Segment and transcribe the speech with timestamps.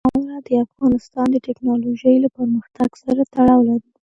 [0.07, 3.89] خاوره د افغانستان د تکنالوژۍ له پرمختګ سره تړاو لري.